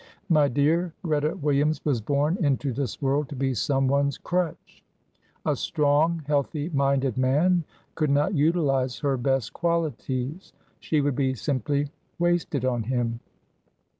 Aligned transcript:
"My 0.29 0.47
dear, 0.47 0.95
Greta 1.03 1.35
Williams 1.35 1.85
was 1.85 2.01
born 2.01 2.43
into 2.43 2.73
this 2.73 2.99
world 3.03 3.29
to 3.29 3.35
be 3.35 3.53
someone's 3.53 4.17
crutch. 4.17 4.83
A 5.45 5.55
strong, 5.55 6.23
healthy 6.25 6.69
minded 6.69 7.19
man 7.19 7.65
could 7.93 8.09
not 8.09 8.33
utilise 8.33 8.97
her 9.01 9.15
best 9.15 9.53
qualities. 9.53 10.53
She 10.79 11.01
would 11.01 11.15
be 11.15 11.35
simply 11.35 11.89
wasted 12.17 12.65
on 12.65 12.81
him. 12.81 13.19